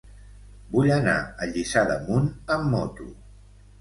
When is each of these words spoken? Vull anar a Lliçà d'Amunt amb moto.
Vull 0.75 0.93
anar 0.95 1.15
a 1.45 1.49
Lliçà 1.51 1.85
d'Amunt 1.91 2.33
amb 2.57 2.73
moto. 2.77 3.11